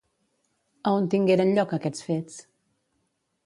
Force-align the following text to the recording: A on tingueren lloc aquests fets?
A 0.87 0.89
on 1.01 1.05
tingueren 1.15 1.53
lloc 1.59 1.77
aquests 1.79 2.09
fets? 2.09 2.43